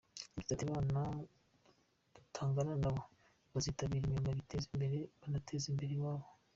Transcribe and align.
Yagize 0.33 0.51
ati 0.53 0.63
“Abana 0.67 1.01
tungana 2.33 2.73
nabo 2.81 3.01
bazitabire 3.53 4.03
imyuga 4.05 4.37
biteze 4.39 4.65
imbere 4.73 4.97
banateze 5.21 5.65
imbere 5.71 5.91
iwabo. 5.95 6.25